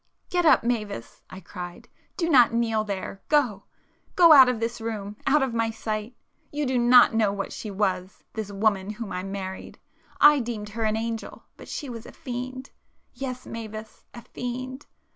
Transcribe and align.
"Get 0.31 0.47
up, 0.47 0.63
Mavis!" 0.63 1.21
I 1.29 1.39
cried—"Do 1.41 2.27
not 2.27 2.51
kneel 2.55 2.83
there! 2.83 3.21
Go,—go 3.29 4.31
out 4.31 4.49
of 4.49 4.59
this 4.59 4.81
room,—out 4.81 5.43
of 5.43 5.53
my 5.53 5.69
sight! 5.69 6.15
You 6.51 6.65
do 6.65 6.79
not 6.79 7.13
know 7.13 7.31
what 7.31 7.53
she 7.53 7.69
was—this 7.69 8.51
woman 8.51 8.89
whom 8.93 9.11
I 9.11 9.21
married,—I 9.21 10.39
deemed 10.39 10.69
her 10.69 10.85
an 10.85 10.97
angel, 10.97 11.43
but 11.55 11.67
she 11.67 11.87
was 11.87 12.07
a 12.07 12.13
fiend,—yes, 12.13 13.45
Mavis, 13.45 14.03
a 14.15 14.23
fiend! 14.23 14.87